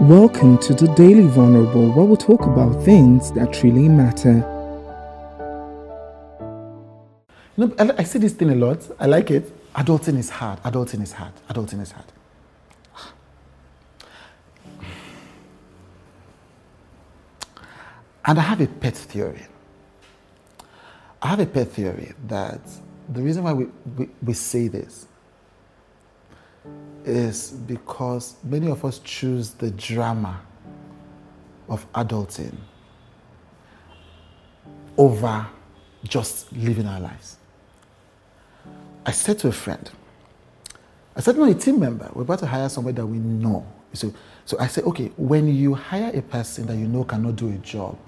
Welcome 0.00 0.56
to 0.60 0.72
the 0.72 0.86
Daily 0.94 1.26
Vulnerable, 1.26 1.92
where 1.92 2.06
we 2.06 2.16
talk 2.16 2.46
about 2.46 2.82
things 2.84 3.30
that 3.32 3.62
really 3.62 3.86
matter. 3.86 4.36
You 7.54 7.66
know, 7.66 7.74
I, 7.78 7.98
I 7.98 8.02
see 8.04 8.18
this 8.18 8.32
thing 8.32 8.48
a 8.48 8.54
lot. 8.54 8.78
I 8.98 9.04
like 9.04 9.30
it. 9.30 9.52
Adulting 9.74 10.16
is 10.16 10.30
hard. 10.30 10.58
Adulting 10.62 11.02
is 11.02 11.12
hard. 11.12 11.34
Adulting 11.50 11.82
is 11.82 11.92
hard. 11.92 12.06
And 18.24 18.38
I 18.38 18.40
have 18.40 18.62
a 18.62 18.68
pet 18.68 18.96
theory. 18.96 19.46
I 21.20 21.28
have 21.28 21.40
a 21.40 21.46
pet 21.46 21.72
theory 21.72 22.14
that 22.26 22.62
the 23.06 23.20
reason 23.20 23.44
why 23.44 23.52
we, 23.52 23.66
we, 23.98 24.08
we 24.22 24.32
say 24.32 24.68
this 24.68 25.06
is 27.04 27.50
because 27.50 28.36
many 28.44 28.70
of 28.70 28.84
us 28.84 28.98
choose 29.00 29.50
the 29.50 29.70
drama 29.70 30.40
of 31.68 31.90
adulting 31.92 32.54
over 34.96 35.46
just 36.04 36.52
living 36.52 36.86
our 36.86 37.00
lives. 37.00 37.36
I 39.06 39.12
said 39.12 39.38
to 39.40 39.48
a 39.48 39.52
friend, 39.52 39.90
I 41.16 41.20
said, 41.20 41.36
no, 41.36 41.44
a 41.44 41.54
team 41.54 41.80
member, 41.80 42.10
we're 42.14 42.22
about 42.22 42.40
to 42.40 42.46
hire 42.46 42.68
somebody 42.68 42.96
that 42.96 43.06
we 43.06 43.18
know. 43.18 43.66
So, 43.92 44.12
so 44.44 44.56
I 44.58 44.66
said, 44.66 44.84
okay, 44.84 45.10
when 45.16 45.52
you 45.54 45.74
hire 45.74 46.10
a 46.14 46.22
person 46.22 46.66
that 46.66 46.76
you 46.76 46.86
know 46.86 47.04
cannot 47.04 47.36
do 47.36 47.48
a 47.48 47.56
job, 47.58 47.98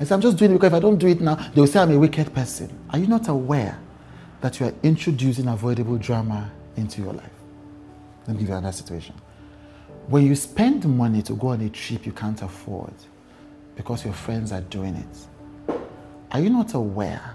I 0.00 0.04
said, 0.04 0.14
I'm 0.14 0.20
just 0.20 0.38
doing 0.38 0.50
it 0.50 0.54
because 0.54 0.68
if 0.68 0.74
I 0.74 0.80
don't 0.80 0.98
do 0.98 1.06
it 1.06 1.20
now, 1.20 1.34
they 1.36 1.60
will 1.60 1.68
say 1.68 1.80
I'm 1.80 1.90
a 1.92 1.98
wicked 1.98 2.34
person. 2.34 2.76
Are 2.90 2.98
you 2.98 3.06
not 3.06 3.28
aware 3.28 3.78
that 4.40 4.58
you 4.58 4.66
are 4.66 4.74
introducing 4.82 5.46
avoidable 5.46 5.98
drama 5.98 6.50
into 6.76 7.02
your 7.02 7.12
life? 7.12 7.30
Let 8.26 8.34
me 8.34 8.40
give 8.40 8.48
you 8.48 8.54
another 8.54 8.72
situation. 8.72 9.14
When 10.08 10.26
you 10.26 10.34
spend 10.34 10.86
money 10.86 11.22
to 11.22 11.34
go 11.34 11.48
on 11.48 11.60
a 11.60 11.68
trip 11.68 12.04
you 12.06 12.12
can't 12.12 12.40
afford 12.42 12.92
because 13.76 14.04
your 14.04 14.14
friends 14.14 14.52
are 14.52 14.60
doing 14.62 14.96
it, 14.96 15.76
are 16.30 16.40
you 16.40 16.50
not 16.50 16.74
aware 16.74 17.34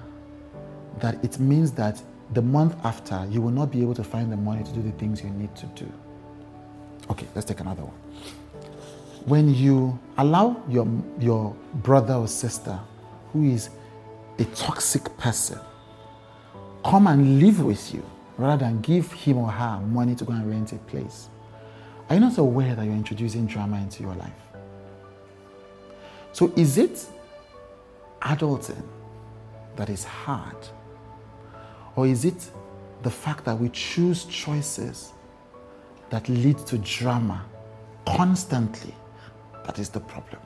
that 0.99 1.23
it 1.23 1.39
means 1.39 1.71
that 1.73 2.01
the 2.33 2.41
month 2.41 2.75
after 2.83 3.25
you 3.29 3.41
will 3.41 3.51
not 3.51 3.71
be 3.71 3.81
able 3.81 3.95
to 3.95 4.03
find 4.03 4.31
the 4.31 4.37
money 4.37 4.63
to 4.63 4.71
do 4.71 4.81
the 4.81 4.91
things 4.91 5.23
you 5.23 5.29
need 5.29 5.55
to 5.55 5.65
do? 5.67 5.91
Okay, 7.09 7.25
let's 7.33 7.45
take 7.45 7.59
another 7.59 7.83
one. 7.83 7.93
When 9.25 9.53
you 9.53 9.97
allow 10.17 10.61
your, 10.69 10.87
your 11.19 11.55
brother 11.75 12.13
or 12.13 12.27
sister 12.27 12.79
who 13.33 13.45
is 13.45 13.69
a 14.37 14.45
toxic 14.45 15.03
person 15.17 15.59
come 16.85 17.07
and 17.07 17.39
live 17.39 17.61
with 17.61 17.93
you 17.93 18.03
rather 18.39 18.65
than 18.65 18.79
give 18.79 19.11
him 19.11 19.37
or 19.37 19.51
her 19.51 19.81
money 19.81 20.15
to 20.15 20.23
go 20.23 20.31
and 20.31 20.49
rent 20.49 20.71
a 20.71 20.77
place. 20.77 21.27
Are 22.09 22.15
you 22.15 22.21
not 22.21 22.37
aware 22.37 22.73
that 22.73 22.85
you're 22.85 22.95
introducing 22.95 23.45
drama 23.45 23.77
into 23.77 24.01
your 24.01 24.15
life? 24.15 24.31
So, 26.31 26.51
is 26.55 26.77
it 26.77 27.05
adulting 28.21 28.81
that 29.75 29.89
is 29.89 30.05
hard? 30.05 30.55
Or 31.97 32.07
is 32.07 32.23
it 32.23 32.49
the 33.03 33.11
fact 33.11 33.43
that 33.43 33.59
we 33.59 33.69
choose 33.69 34.23
choices 34.25 35.11
that 36.09 36.29
lead 36.29 36.59
to 36.59 36.77
drama 36.77 37.45
constantly 38.07 38.95
that 39.65 39.79
is 39.79 39.89
the 39.89 39.99
problem? 39.99 40.41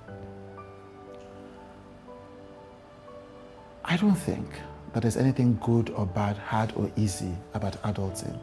I 3.85 3.97
don't 3.97 4.15
think 4.15 4.49
that 4.93 5.01
there's 5.01 5.17
anything 5.17 5.59
good 5.61 5.89
or 5.91 6.05
bad, 6.05 6.37
hard 6.37 6.71
or 6.75 6.89
easy 6.95 7.35
about 7.53 7.81
adulting. 7.83 8.39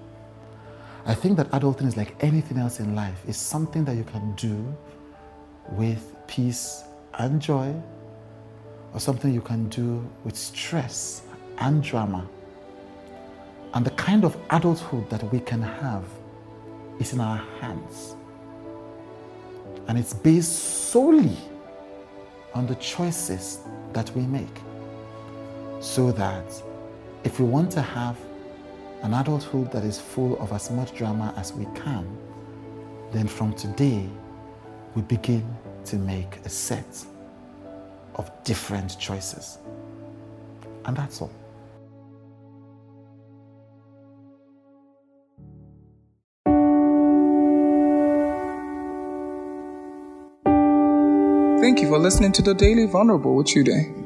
I 1.07 1.15
think 1.15 1.37
that 1.39 1.51
adulting 1.53 1.87
is 1.87 1.97
like 1.97 2.15
anything 2.23 2.59
else 2.59 2.81
in 2.81 2.95
life. 2.95 3.23
It's 3.27 3.39
something 3.39 3.85
that 3.85 3.97
you 3.97 4.05
can 4.05 4.35
do 4.35 4.77
with 5.71 6.15
peace 6.27 6.85
and 7.19 7.41
joy, 7.41 7.75
or 8.93 9.01
something 9.01 9.33
you 9.33 9.41
can 9.41 9.69
do 9.69 10.05
with 10.25 10.37
stress 10.37 11.23
and 11.59 11.83
drama. 11.83 12.29
And 13.75 13.85
the 13.85 13.91
kind 13.93 14.25
of 14.25 14.37
adulthood 14.51 15.09
that 15.11 15.23
we 15.33 15.39
can 15.41 15.63
have 15.63 16.05
is 16.99 17.13
in 17.13 17.21
our 17.21 17.39
hands. 17.61 18.17
And 19.87 19.97
it's 19.97 20.13
based 20.13 20.91
solely 20.91 21.37
on 22.55 22.67
the 22.67 22.75
choices 22.77 23.61
that 23.93 24.11
we 24.17 24.23
make 24.23 24.61
so 25.81 26.13
that 26.13 26.45
if 27.25 27.41
we 27.41 27.47
want 27.47 27.73
to 27.73 27.81
have 27.81 28.17
an 29.03 29.15
adulthood 29.15 29.73
that 29.73 29.83
is 29.83 29.99
full 29.99 30.39
of 30.41 30.53
as 30.53 30.71
much 30.71 30.95
drama 30.95 31.33
as 31.37 31.55
we 31.55 31.65
can, 31.75 32.07
then 33.13 33.27
from 33.27 33.55
today 33.55 34.07
we 34.95 35.03
begin 35.03 35.45
to 35.87 35.97
make 35.97 36.37
a 36.45 36.49
set 36.49 37.05
of 38.17 38.31
different 38.45 38.99
choices. 38.99 39.59
And 40.85 40.97
that's 40.97 41.23
all. 41.23 41.31
Thank 51.61 51.81
you 51.81 51.89
for 51.89 51.99
listening 51.99 52.33
to 52.33 52.43
the 52.43 52.55
Daily 52.55 52.87
Vulnerable 52.87 53.35
with 53.35 53.55
you 53.55 53.65
Today. 53.65 54.00